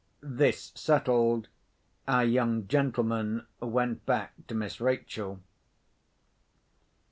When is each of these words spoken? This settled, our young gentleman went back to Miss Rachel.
This 0.23 0.71
settled, 0.73 1.47
our 2.07 2.25
young 2.25 2.67
gentleman 2.67 3.45
went 3.59 4.03
back 4.07 4.33
to 4.47 4.55
Miss 4.55 4.81
Rachel. 4.81 5.41